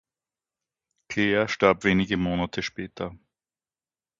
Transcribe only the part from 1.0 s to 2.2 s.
Klehr starb wenige